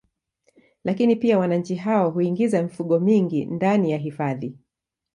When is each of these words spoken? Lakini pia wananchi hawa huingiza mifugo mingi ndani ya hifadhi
Lakini 0.83 1.15
pia 1.15 1.39
wananchi 1.39 1.75
hawa 1.75 2.09
huingiza 2.11 2.63
mifugo 2.63 2.99
mingi 2.99 3.45
ndani 3.45 3.91
ya 3.91 3.97
hifadhi 3.97 4.57